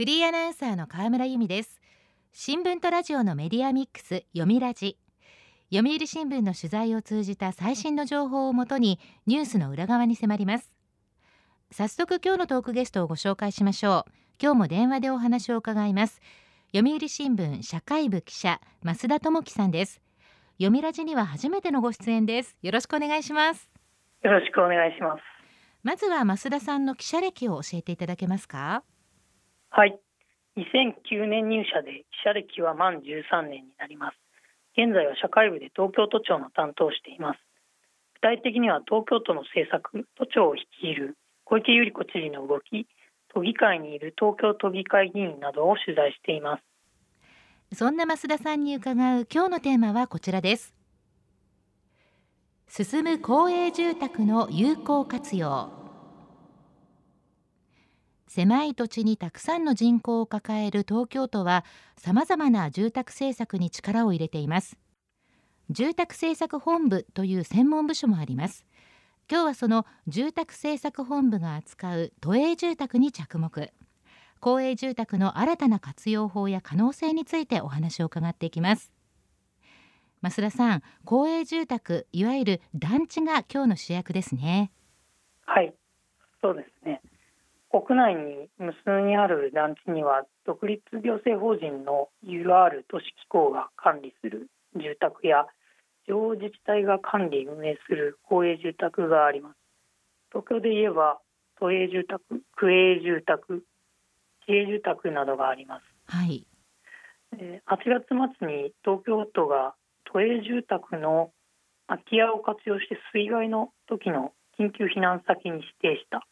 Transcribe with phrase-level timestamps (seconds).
[0.00, 1.78] フリーアナウンサーの河村由美です。
[2.32, 4.96] 新聞とラジオのメディアミックス読みラジ。
[5.70, 10.72] 読売新聞の取材を通じた最新の情報をもとにニュースの裏側に迫ります。
[11.70, 14.12] 早速今日のトークゲストをご紹介しましょう。
[14.40, 16.22] 今日も電話でお話を伺います。
[16.74, 20.00] 読売新聞社会部記者増田智樹さんです。
[20.52, 22.56] 読みラジには初めてのご出演です。
[22.62, 23.68] よろしくお願いします。
[24.22, 25.22] よろしくお願いします。
[25.82, 28.82] まずは増田さんの記者歴を教えていただけますか？
[29.70, 29.98] はい。
[30.56, 34.16] 2009年入社で記者歴は満13年になります。
[34.76, 37.38] 現在は社会部で東京都庁の担当をしています。
[38.14, 42.86] 具体的には東京都の政策都庁を率いる小池百合子知事の動き
[43.32, 47.76] 都議会にいる東京都議会議員などを取材しています。
[47.76, 50.74] そんな増田さんに伺う今日のテーマはこちらです。
[52.66, 55.79] 進む公営住宅の有効活用。
[58.32, 61.64] 狭い土地にたくさんの人口を抱える東京都は
[61.96, 64.78] さまざまな住宅政策に力を入れています。
[65.68, 68.64] 住宅政策本部という専門部署もあります。
[69.28, 73.72] 今日はその住宅政策本部が扱う都営住宅に着目。
[74.38, 78.92] 公営住宅の新たな活用法や可能性についてお話を伺っていきます。
[80.22, 84.70] 増田さん公営住宅いわゆる団地が今日の主役ですね。
[85.46, 85.74] はい
[86.40, 87.02] そうですね。
[87.70, 95.46] 国内に無数にある団地には独立行政法人の UR 都市機構が管理する住宅や
[96.04, 99.56] 地方自治体が管理運営する公営住宅があります。
[100.30, 101.20] 東京で言えば
[101.60, 103.62] 都営住宅区営住宅
[104.46, 105.82] 市営住宅などがあります。
[106.06, 106.44] はい。
[107.32, 108.08] 8月
[108.40, 109.74] 末に東京都が
[110.12, 111.30] 都営住宅の
[111.86, 116.26] 空き家を活用して水害の時の緊急避難先に指定した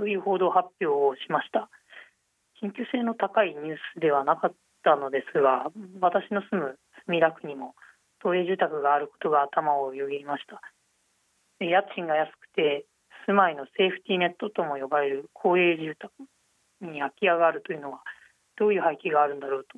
[0.00, 1.68] という報道発表をしました。
[2.64, 5.68] 緊急性の高いニュースではなかったのですが
[6.00, 7.74] 私の住む墨田区にも
[8.22, 10.62] 都営住宅があることが頭をよぎりました。
[11.60, 12.86] 家賃が安くて
[13.26, 16.10] 住まいのセーフティーネットとも呼ばれる公営住宅
[16.80, 18.00] に空き家があるというのは
[18.56, 19.76] どういう背景があるんだろうと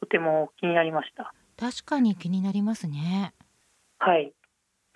[0.00, 1.32] とても気になりました。
[1.58, 3.32] 確かに気になりますね。
[3.98, 4.34] はい。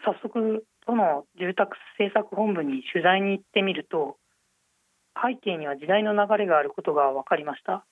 [0.04, 4.19] 早速都の住宅政策本部に取材に行ってみると
[5.21, 7.84] 背景には時代の流れがあることが分かりました。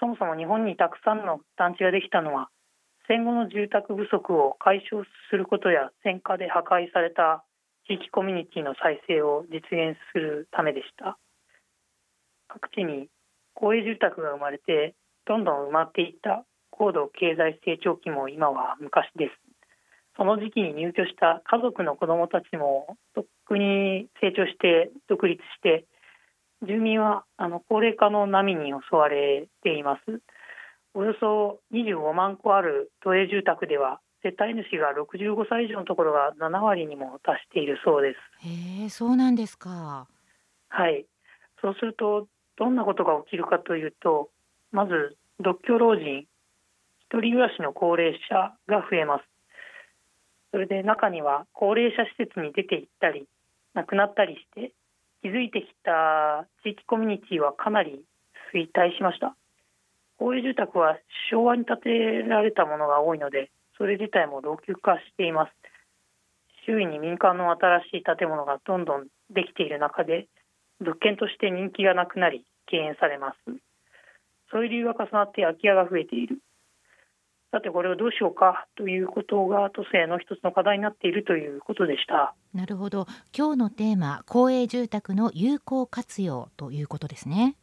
[0.00, 2.50] そもそも日本にたくさんの団地ができたのは
[3.06, 7.44] 戦後の住宅不足を解消することや戦火で破壊された
[7.88, 11.18] 地域コミュニティの再生を実現するためでした。
[12.46, 13.08] 各地に
[13.54, 14.94] 公営住宅が生まれて
[15.26, 19.32] どんどん埋まっていった高度経済成長期も今は昔です。
[20.16, 25.84] その時期に入居した家族の子どもたちもとっくに成長して独立して
[26.62, 30.20] 住民はあの高齢化の波に襲われています。
[30.92, 38.46] およそ25万戸ある都営住宅では世帯主が65歳以上のところが7割にも達しているそうです。
[38.46, 40.08] へえそうなんですか。
[40.68, 41.06] はい。
[41.62, 42.26] そうすると
[42.56, 44.30] どんなことが起きるかというと
[44.72, 46.26] まず独居老人
[47.08, 49.24] 一人暮らしの高齢者が増えます。
[50.50, 53.26] それで中には高齢者施設に出て行ったり
[53.74, 54.72] 亡くなったりして
[55.22, 58.04] 築いてきた地域コミュニティはかなり
[58.54, 59.36] 衰退しました。
[60.18, 60.98] 公営住宅は
[61.30, 61.88] 昭和に建て
[62.28, 65.52] られたものが多いのでそれ自体も老朽化しています。
[66.66, 70.28] 周囲に民間の新しい建物がどんどんできている中で
[70.80, 73.36] 物件として人気がなくなり敬遠されます。
[74.50, 76.38] そういう理由が重なって空き家が増えている。
[77.52, 82.34] さてこれをどうしようかということが都政の一つの課題になっているということでした。
[82.54, 83.06] なるほど。
[83.36, 87.56] 今日のテーマ公営住宅の有効活用ということですね。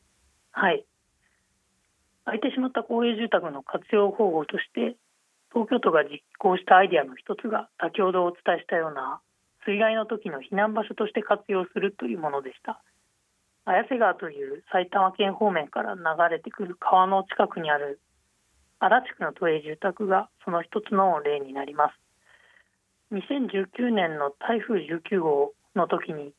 [0.52, 0.86] はい。
[2.26, 4.98] 空いてしまった公営住宅の活用方法として
[5.54, 9.22] 東京都が実行したアイデアの一つが先ほどお伝えしたような
[9.66, 12.82] 水害の時の避難場所として活用するというものでした。
[13.64, 18.00] 綾瀬川という埼玉県方面から流れてくる川の近くにある
[18.80, 21.94] 足立区の都営住宅がその一つの例になります。
[23.14, 26.34] 2019年の台風19号の時に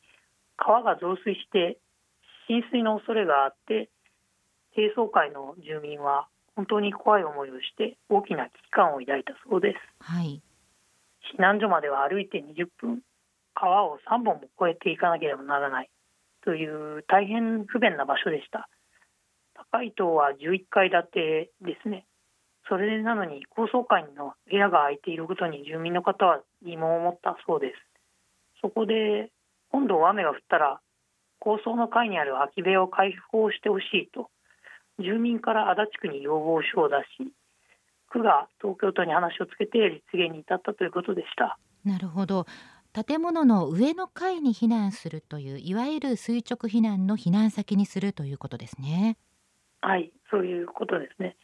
[0.56, 1.79] 川が増水して
[2.46, 3.88] 浸水の恐れがあって
[4.75, 10.43] 低層階の住民は本当に怖い思いをして大きな危機感を抱いたそうです、はい、
[11.38, 13.00] 避難所までは歩いて20分
[13.55, 15.90] 川を3本も越えていかなければならない
[16.44, 18.69] という大変不便な場所でした。
[19.73, 22.06] 高い塔は11階建てですね
[22.69, 27.75] それなのに高層階の部屋が空いていることに住民の方は疑問を持ったそうです。
[28.61, 29.31] そこで
[29.70, 30.81] 今度雨が降ったら
[31.41, 34.31] 高層の階にある空き部屋を開放してほしいと
[34.99, 37.32] 住民から足立区に要望書を出し
[38.11, 39.79] 区が東京都に話をつけて
[40.12, 41.59] 実現に至ったということでした。
[41.85, 42.47] なるほど。
[42.93, 49.17] 建物の上の階に避難するといういわゆる垂直避難の避難先にするということですね。
[49.81, 51.37] はいそういうことですね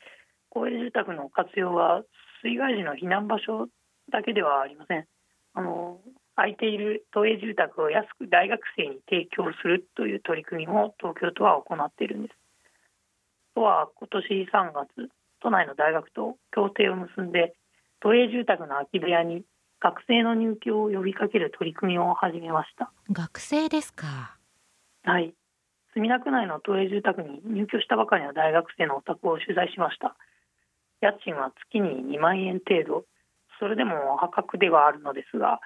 [0.54, 2.02] 公営住宅の活用は
[2.42, 3.66] 水害時の避難場所
[4.10, 5.06] だけではありません。
[5.54, 6.00] あの
[6.36, 12.34] 空いている都営住宅を安く大学生に提供するという取り組みも東京都は行っているんです。
[13.54, 15.10] 都は今年3月
[15.40, 17.54] 都内の大学と協定を結んで
[18.00, 19.44] 都営住宅の空き部屋に
[19.80, 22.90] 学生の入居を呼びかける取り組みを始めました。
[23.12, 24.38] 学生ですか？
[25.04, 25.34] はい。
[25.94, 30.16] 墨田区内の都営住宅に入居したばかりの大学生のお宅を取材しました
[31.04, 33.04] 家賃は月に2万円程度。
[33.60, 35.60] それでも破格ではあるのですが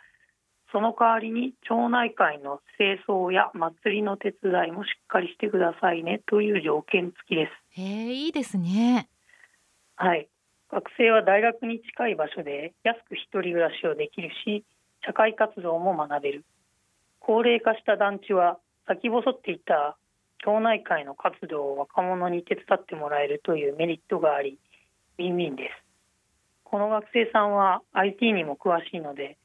[0.70, 7.80] その代わりに町内会の清掃や祭りの手伝いもしっかりしてくださいねという条件付きです。
[7.80, 9.08] へえいいですね。
[9.96, 10.28] はい。
[10.70, 14.64] 学生は大学に近い場所で安く一人暮らしをできるし
[15.06, 16.44] 社会活動も学べる。
[17.20, 19.96] 高齢化した団地は先細っていた
[20.44, 24.58] 町内会の活動を若者に手伝ってもらえるというメリットがあり
[25.18, 25.88] ウィンウィンです。
[26.64, 29.38] この学生さんは IT にも詳しいので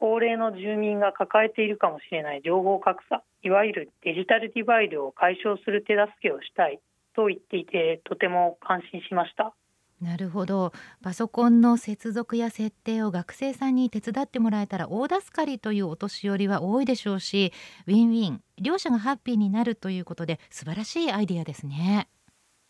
[0.00, 6.80] 高齢の住民が抱えているかもしれない情報格差いわゆるデジタルディバイドを解消する手助けをしたい
[7.14, 9.54] と言っていてとても感心しました。
[10.02, 10.72] なるほど。
[11.02, 17.52] パソコンの接続や設定を学生さんに手伝ってもらえたら大助かりというお年寄りは多いでしょうし
[17.86, 22.08] ウィンウィン両者がハッピーになるということで素晴らしいアイディアですね。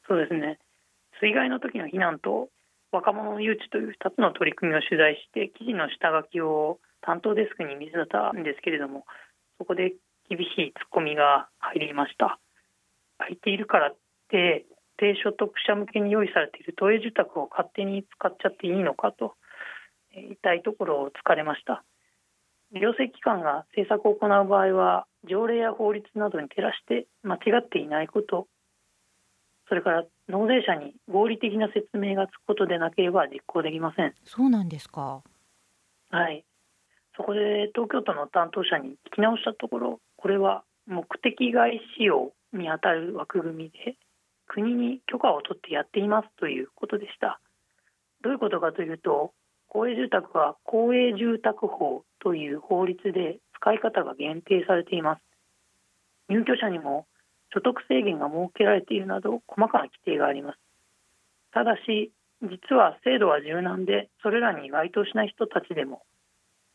[0.06, 0.58] そうですね
[1.24, 2.50] 水害の時の避難と
[2.92, 9.06] 若者の誘致という2つの取り組みを取材して記事の下書きを担当デスクに見せたんですけれども
[9.56, 9.94] そこで
[10.28, 12.38] 厳しいツッコミが入りました
[13.16, 13.96] 空いているからっ
[14.28, 14.66] て
[14.98, 19.32] 低所得者向けに用意されている都営住宅を勝手に使っちゃっていいのかと
[20.14, 21.84] 言いたいところを突かれました
[22.70, 28.46] 行政機関が政策を行う場合は条例や法律などに照らして間違っていないこと
[29.68, 34.14] それから納税者に合理的な説明がつくことでなければ実行できません。
[34.24, 35.22] そうなんですか。
[36.10, 36.44] はい。
[37.16, 43.96] そこで東京都の担当者に聞き直したところこれは目的外使用にあたる枠組みで
[44.46, 47.40] 国に許可を取ってやっていますということでした。
[48.22, 49.32] どういうことかというと
[49.68, 55.22] 公営住宅は公営住宅法という法律で使い方が限定されています。
[56.28, 57.06] 入居者にも
[57.54, 60.58] 所得制限が設けられているなど細かな規定があります。
[61.52, 62.10] ただし
[62.42, 66.02] 実は制度は柔軟でそれらに該当しない人たちでも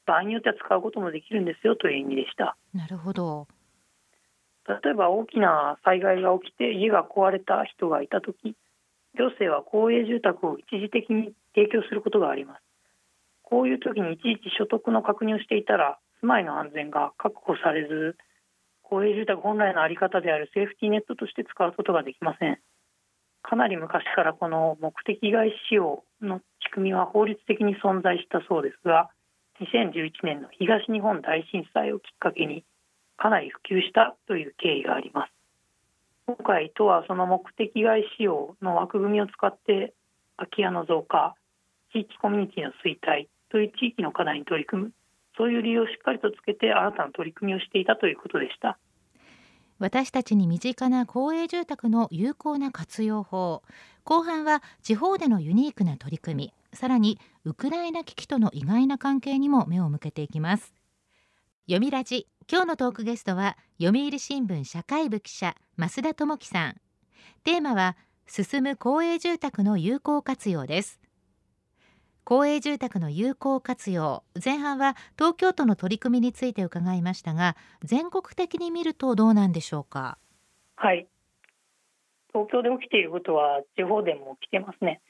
[0.06, 2.58] 場合によっては使うこともできるんですよという意味でした。
[2.74, 3.48] なるほど。
[4.68, 8.56] 例えば大きな災害が起きて家が壊れた人がいた時
[9.18, 12.62] 行政は公営住宅を一時的に提供することがあります。
[13.44, 18.16] こういう時にいちいち所得の確認をしていたら住まいの安全が確保されず
[18.90, 22.60] 公営住宅本来の在り方であるセーフティーネットとして使うことができません。
[23.44, 29.10] かなり昔からこの目的外使用の仕組みは法律的に存在したそうですが
[29.62, 32.66] 2011年の東日本大震災をきっかけに
[33.18, 35.32] かなり普及したという経緯があります。
[36.26, 39.94] 今回都はその目的外使用の枠組みを使って
[40.38, 41.36] 空き家の増加
[41.92, 44.92] 地域コミュニティの衰退という地域の課題に取り組む
[45.40, 48.78] そういう理由をしっかりとつけて新たな取り組みをしていたということでした。
[49.80, 53.64] 私たちに身近な公営住宅の有効な活用法。
[54.04, 56.54] 後半は地方でのユニークな取り組み。
[56.74, 60.76] さらにウクライナ危機との意外な関係にも目を向けていきます。
[61.68, 62.28] 読みラジ。
[62.52, 66.76] 今日のトークゲストは読売新聞社会部記者増田智樹さん。
[67.46, 67.96] テーマは
[68.28, 71.00] 進む公営住宅の有効活用です。
[72.24, 80.18] 公営住宅の有効活用前半は東京都の取り組みについて伺いましたが全国的に見るとどうなんでしょうか？
[80.76, 81.08] はい。
[82.32, 85.02] 東京で起きていることは地方でも起きてますね。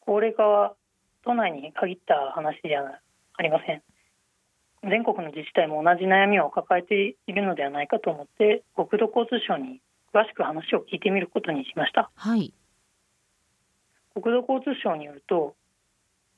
[0.00, 0.74] 高齢化は
[1.24, 3.00] 都内に限った話じゃ
[3.36, 3.82] ありません。
[4.82, 9.80] 全国の自治体も同じ悩みを抱えているのではないかと思って国土交通省に
[10.12, 12.10] 詳しく話を聞いてみることにしました。
[12.16, 12.52] はい。
[14.12, 15.54] 国土交通省によると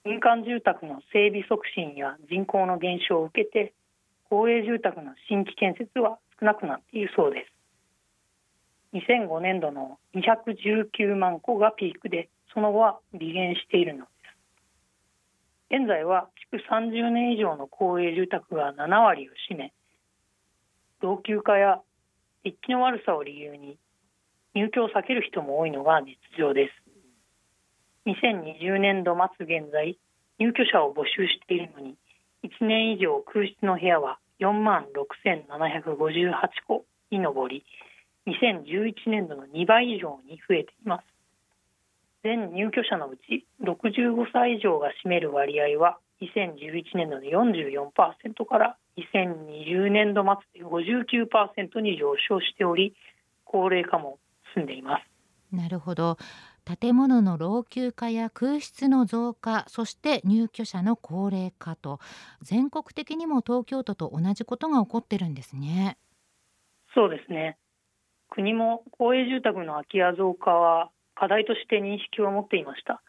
[0.07, 3.75] 民間住宅の整備促進や人口の減少を受けて
[4.31, 7.53] 公営住宅の新規建設は少なくなっているそうです。
[8.95, 14.11] 2005年度の219万戸がピークでその後は微減しているので
[15.71, 15.77] す。
[15.77, 19.73] 現在は築30年以上の公営住宅が7割を占め
[21.01, 21.81] 老朽化や
[22.45, 23.77] 立地の悪さを理由に
[24.55, 26.86] 入居を避ける人も多いのが実情です。
[28.07, 29.99] 2020年度末現在
[30.39, 31.97] 入居者を募集しているのに
[32.45, 36.33] 1年以上空室の部屋は4万6758
[36.69, 37.65] 戸に上り
[38.27, 41.05] 2011年度の2倍以上に増えています。
[42.23, 52.95] 全入居者のうち65歳以上が占める割合は2011年度の44%から2020年度末で59%に上昇しており
[53.45, 54.19] 高齢化も
[54.55, 55.55] 進んでいます。
[55.55, 56.17] なるほど。
[56.67, 62.01] 建物の老朽化や空室の増加そして入居者の高齢化と
[62.43, 65.97] 全国的にも東京都と同じことが起こってるんですね。
[66.95, 67.57] そうですね。
[68.31, 73.01] 国も公営住宅の空き家増加は課題として認識を持っていました。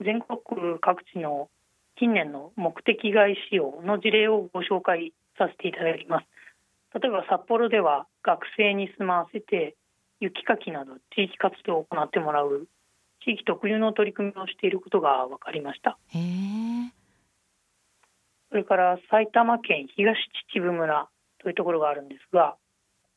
[0.00, 1.48] 全国各地の
[1.96, 6.26] 近年の目的外使用の事例をご紹介させていただきます。
[7.00, 9.76] 例えば札幌では学生に住まわせて
[10.20, 12.68] 雪かきなど地域活動を行ってもらう
[13.24, 15.98] 地域特有の取り組みをしていることが分かりました。
[18.50, 20.18] それから埼玉県東
[20.52, 21.08] 秩父村
[21.42, 22.56] というところがあるんですが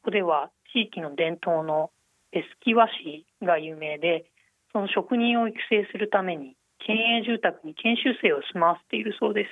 [0.01, 1.91] ここでは地域の伝統の
[2.31, 4.25] エスキ和紙が有名で
[4.71, 9.49] その職人を育成するために県営住宅に研修生を住まわせているそうです。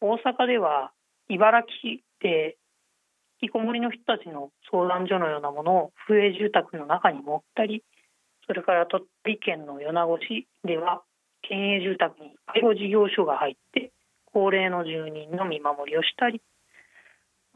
[0.00, 0.92] 大阪では
[1.28, 2.56] 茨城で
[3.42, 7.82] 引きこもりの人たちの相談所のようなものを府営住宅の中に持ったり
[8.46, 11.02] それから鳥取県の米子市では
[11.42, 13.92] 県営住宅に介護事業所が入って
[14.26, 16.40] 高齢の住人の見守りをしたり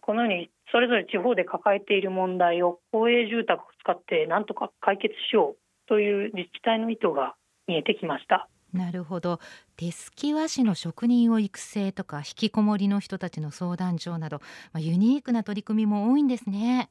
[0.01, 7.35] このようにそれぞれ地方で抱えている問題を公営住宅を使って何とか解決しようという自治体の意図が
[7.67, 8.49] 見えてきました。
[8.73, 9.41] なるほど。
[9.77, 14.39] 手すき和紙の職人を育成とか引きこもりの人たちの相談所など、
[14.73, 16.89] まあ、ユニークな取り組みも多いんですね。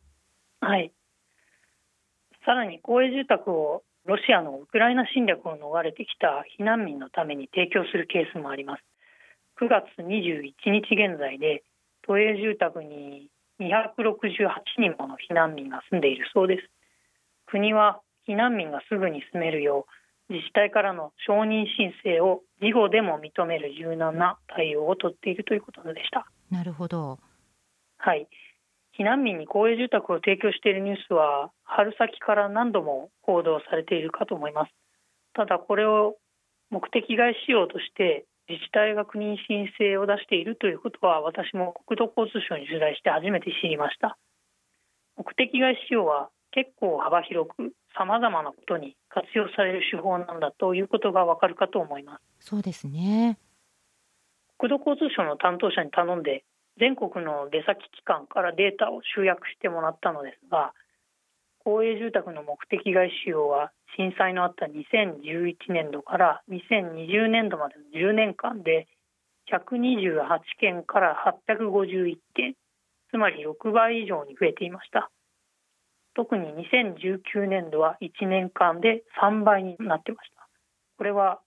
[0.60, 0.92] はい。
[2.46, 8.84] さらに公営住宅をロシアのウクライナ侵略を逃れてきた避難民のために提供するケースもあります。
[9.62, 11.62] 9月21日現在で
[12.08, 13.30] 都営住宅に
[13.62, 14.50] 268
[14.80, 16.70] 人もの避難民が住んでいるそうです。
[17.46, 19.86] 国は避難民がすぐに住めるよ
[20.30, 26.26] う自治体からの承認申請を事後でも認める柔軟な対応をとっているということでした。
[26.50, 27.20] なるほど。
[27.98, 28.28] はい
[29.00, 34.72] 避難民に公営住宅を提供しているニュースは春先から何度も報道されているかと思います。
[35.34, 36.18] ただこれを
[36.70, 44.18] 目的外使用として自治体が国に申請を出しているということは私も国土交通省に取材して初めて知りました。
[45.16, 52.50] 目的外使用は結構幅広くさまざまなことに活用される手法なんだということがわかるかと思います。
[52.50, 53.38] そうですね。
[54.58, 56.44] 国土交通省の担当者に頼んで
[56.80, 60.74] 全国の出先機関からデータを集約してもらったのですが
[61.64, 68.88] 公営住宅の目的外使用は震災のあった2011年度から2020年度までの10年間で
[69.52, 70.24] 128
[70.60, 71.16] 件から
[71.50, 72.56] 851件
[73.12, 75.10] つまり6倍以上に増えていました。
[76.16, 80.48] 特に2019年度は1年間で3倍になってました。
[80.98, 81.40] これは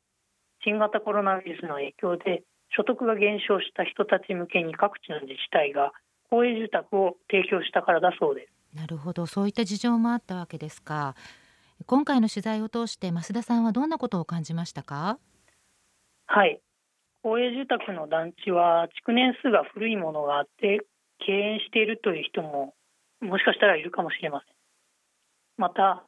[0.64, 2.42] 新型コロナウイルスの影響で
[2.74, 5.92] 所得が減少した人たち向けに各地の自治体が
[6.30, 8.76] 公営住宅を提供したからだそうです。
[8.76, 9.26] なるほど。
[9.26, 11.14] そういった事情もあったわけですか。
[11.84, 15.18] 今回の取材を通して増田さんはどんなことを感じましたか？
[16.26, 16.60] はい。
[17.22, 20.80] 公営住宅の団地は築年数が古いものがあって
[21.18, 22.74] 敬遠しているという人も
[23.20, 24.54] もしかしたらいるかもしれません。
[25.58, 26.04] また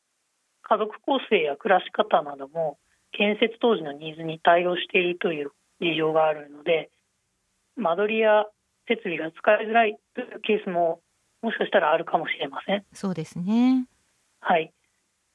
[0.63, 2.79] 家族構成や暮らし方なども
[3.13, 5.51] 建設当時のニーズに対応しているという
[5.81, 6.91] 事情があるので
[7.77, 8.45] 間取りや
[8.89, 11.01] 設備が使いづらいというケースも
[11.43, 12.85] もしかしたらあるかもしれません。
[12.93, 13.87] そうですね。
[14.41, 14.73] はい。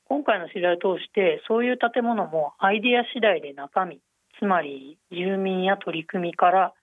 [0.06, 4.02] 今回の取材を通してそういう建物もアイデア次第で中身
[4.40, 6.74] つまり住民や取り組みから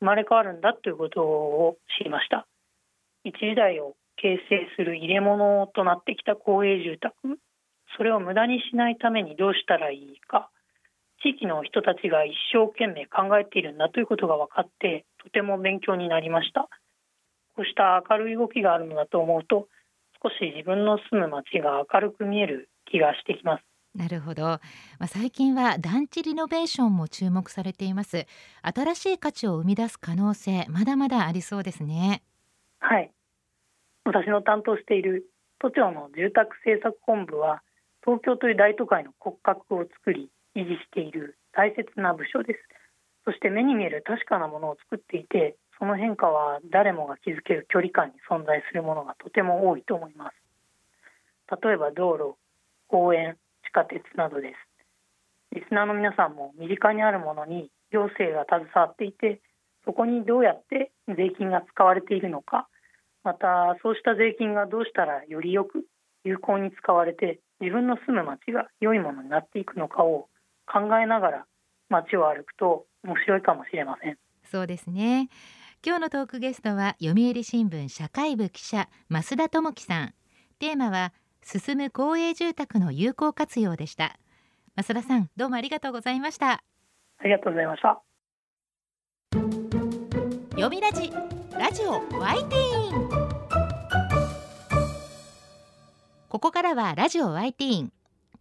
[0.00, 2.46] 生まれ変わるんだということを知りました
[3.22, 7.14] 一時代を形成する入れ物となってきた公営住宅
[7.96, 10.50] それを無駄にしないためにどうしたらいいか
[11.22, 16.68] 地域の人たちが一生懸命考えているんだということが分かってとても勉強になりました。
[17.54, 19.68] こうした明るい動きがあるのだと思うと
[20.22, 23.64] 少し自分の住む街が明るく見える気がしてきます。
[23.94, 24.60] なるほど、ま
[25.00, 28.26] あ、最近は団地リノベーションも注目されています。
[28.62, 32.22] 新しい価値を生み出す可能性まだまだありそうですね。
[32.80, 33.10] はい。
[34.04, 35.26] 私の担当している
[35.60, 37.62] 都庁の住宅政策本部は
[38.02, 42.60] 東京という大都会の骨格を作り維持している大切な部署です。
[43.24, 50.34] そして目に見える確かなものを作っていてその変化は誰もが気づける距離感に存在するものがとても多いと思います。
[51.62, 52.34] 例えば道路
[52.88, 54.72] 公園地下鉄などです。
[55.54, 59.40] リスナーの皆さんも身近にあるものに行政が携わっていて
[59.84, 62.68] そこにどうやって税金が使われているのか
[63.22, 65.84] またそうした税金がどうしたらよりよく
[66.24, 70.28] 有効に使われて自分の住む街が良いものになっていくのかを
[70.66, 71.46] 考えながら
[71.88, 74.18] 街を歩くと面白いかもしれません。
[74.50, 75.28] そうですね。
[75.84, 80.14] 今日のトークゲストは読売新聞社会部記者増田智樹さん。
[80.58, 84.16] テーマは進む公営住宅の有効活用でした。
[84.76, 86.62] 増田さんどうもありがとうございました。
[87.18, 88.02] ありがとうございました。
[90.50, 91.12] 読みラジ
[91.58, 93.22] ラジオワイティーン。
[96.28, 97.92] ここからはラジオワイティーン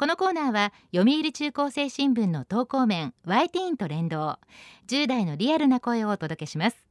[0.02, 4.40] このコーナーは読売中高生新聞の投稿面ワイティーンと連動。
[4.88, 6.88] 10代のリアルな声をお届けします。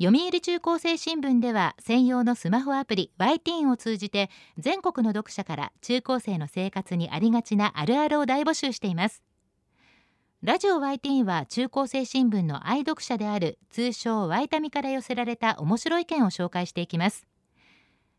[0.00, 9.24] 読売中高生新聞では専用のスマホアプリ y ティーンを通じて全国の読者から中高生の生活にありがちなあるあるを大募集しています。
[10.44, 17.26] ラジオ y ティーンは中高生新聞の愛読者である通称ワイタミから寄せられた面白い意見を紹介していきます。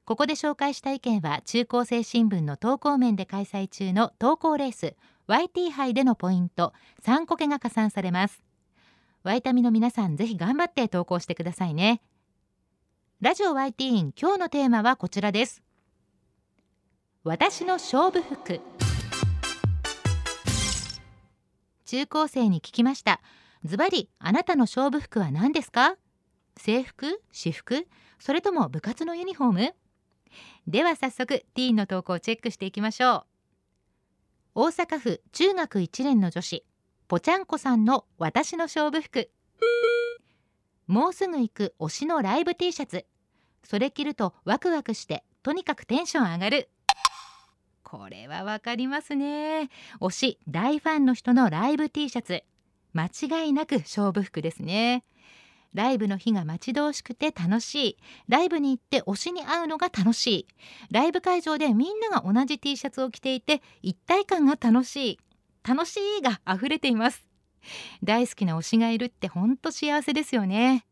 [0.07, 4.95] ここで紹介した意見は中高生新聞の投稿面で開催中の投稿レース
[5.27, 6.71] YT 杯でのポイント
[7.03, 8.41] 3個けが加算されます。
[9.23, 12.01] ワイタミの皆さんぜひ頑張って投稿してくださいね。
[13.19, 15.61] ラジオ YT イン今日のテーマはこちらです。
[17.25, 18.61] 私の勝負服。
[21.83, 23.19] 中高生に聞きました。
[23.65, 25.97] ズバリあなたの勝負服は何ですか？
[26.55, 27.21] 制服？
[27.33, 27.85] 私服？
[28.19, 29.75] それとも部活のユニフォーム？
[30.67, 33.25] では早速ティーンの投稿をチェックしていきましょ
[34.55, 34.63] う。
[34.63, 36.65] 大阪府中学1年の女子
[37.07, 39.29] ぽちゃんこさんの私の勝負服。
[40.85, 43.05] もうすぐ行く推しのライブ T シャツ。
[43.63, 46.69] それ着るとワクワクしてとにかくテンション上がる。
[47.83, 49.69] これはわかりますね。
[50.01, 52.43] 推し大ファンの人のライブ T シャツ。
[52.91, 55.05] 間違いなく勝負服ですね。
[55.73, 57.97] ライブの日が待ち遠しくて楽しい。
[58.27, 60.47] ライブに行って推しに会うのが楽しい。
[60.91, 65.19] ライブ会場でみんなが同じ T シャツを着ていて一体感が楽しい。
[65.67, 67.27] 楽しいが溢れています。
[68.03, 70.85] 大好きな推しがいるってほんと幸せですよね。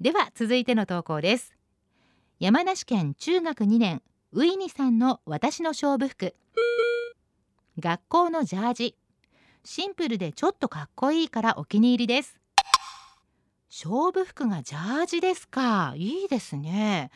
[0.00, 1.54] では続いての投稿です。
[2.38, 6.34] 山梨県中学2年ウイニさんの私の勝負服。
[7.78, 8.96] 学校のジャージ。
[9.62, 12.39] シンプルでちょっとかっこいいからお気に入りです。
[13.70, 15.94] 勝負服がジャージですか。
[15.96, 17.10] いいですね。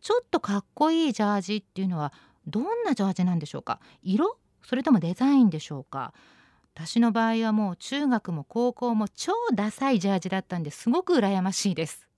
[0.00, 2.12] ちょっとかっこいいジャージっていうのは
[2.46, 3.80] どんなジャージなんでしょうか。
[4.02, 4.36] 色？
[4.62, 6.12] それともデザインでしょうか。
[6.74, 12.08] 私の場合はもう中学も高校も超ダサいジャージだったんですごく羨ましいです。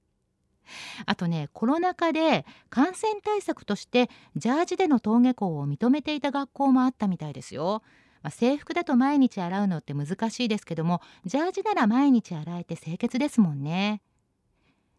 [1.07, 7.83] あとねコロナ禍で感染対策としてジャージでの登下校を認めていた学校もあったみたいですよ、
[8.23, 14.01] まあ、制服だと毎日洗うのって難しいですけどもジャージなら毎日洗えて清潔ですもんね。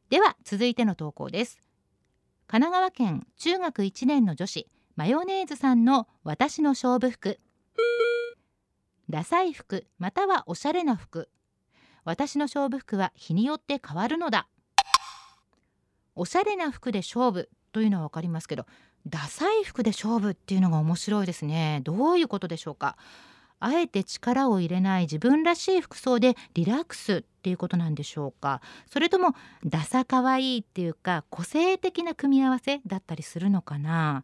[0.09, 1.59] では続いての投稿です。
[2.47, 7.39] 神奈川県中学1年の女子マヨネーズさんの私の勝負服。
[9.09, 11.29] ダサい服またはおしゃれな服。
[12.03, 14.47] 私の勝負服は日によって変わるのだ。
[16.15, 18.65] おしゃれな服で勝負というのは分かりますけど
[19.07, 21.81] ダサい服で勝負っていうのが面白いですね。
[21.83, 22.97] どういうことでしょうか？
[23.59, 28.61] あえて力を入れない自分らしい服装でリラックスっていうことなんでしょうか？
[28.89, 29.35] それとも
[29.65, 34.23] ダサかわいいっていうか個性的な組み合わせだったりするのかな？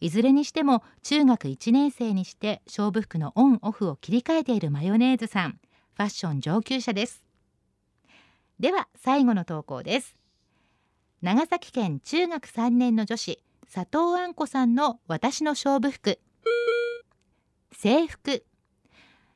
[0.00, 5.52] いずれにしても中学1年生にして勝負服のオンオフを切り替えているマヨネーズさん
[5.96, 7.24] ファッション上級者です。
[8.58, 10.16] では最後の投稿です。
[11.22, 13.38] 長崎県中学3年の女子
[13.72, 16.18] 佐藤あんこさんの私の勝負服。
[17.72, 18.44] 制服。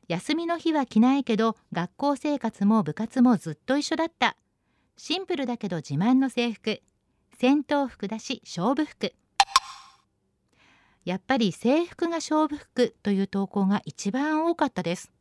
[0.07, 4.37] 休みの日は着ないけど学校生活も部活もずっと一緒だった。
[4.97, 6.81] シンプルだけど自慢の制服。
[7.37, 9.13] 戦闘服だし勝負服。
[11.05, 15.11] やっぱり制服が勝負服という投稿が一番多かったです。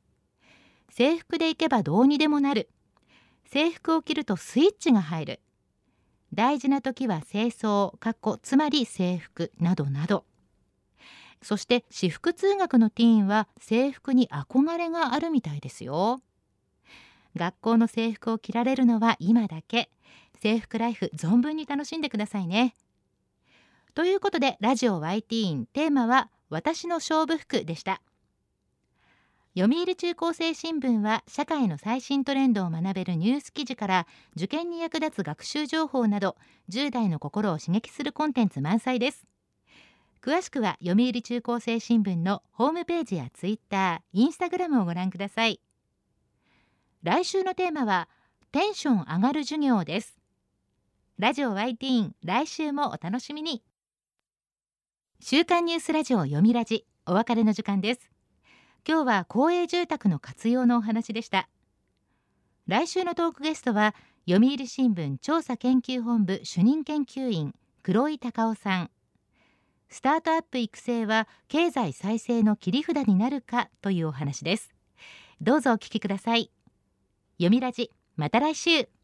[0.91, 2.69] 制服で行けばどうにでもなる。
[3.47, 5.41] 制服を着るとスイッチが入る。
[6.39, 10.25] 大事な時は清掃かっこつまり制服などなど。
[11.43, 16.21] そして私服通学のティーンは制服に憧れがあるみたいですよ。
[17.35, 19.91] 学校の制服を着られるのは今だけ。
[20.41, 22.77] 制服ライフ存分に楽しんでくださいね。
[23.97, 25.67] ということでラジオ YT イン。
[25.67, 28.01] テーマは私の勝負服でした。
[29.59, 36.37] 読売中高生新聞は社会の最新トレンドを学べるニュース記事から受験に役立つ学習情報など
[36.71, 39.27] 10代の心を刺激するコンテンツ満載です。
[40.23, 45.61] 詳しくは読売中高生新聞のホームページやツイッター、インスタグラムをご覧ください。
[47.03, 48.09] 来週のテーマは
[48.53, 50.21] テンション上がる授業です。
[51.19, 53.65] ラジオ YT 来週もお楽しみに。
[55.19, 58.18] 週刊ニュースラジオ読みラジお別れの時間です。
[58.87, 61.49] 今日は公営住宅の活用のお話でした。
[62.67, 63.95] 来週のトークゲストは
[64.29, 68.91] 読売新聞調査研究本部主任研究員黒井隆夫さん。
[69.89, 74.75] スタートアップ育成は経済再生の切り札になるかというお話です。
[75.41, 76.51] どうぞお聞きください。
[77.39, 78.98] 読みラジまた来週。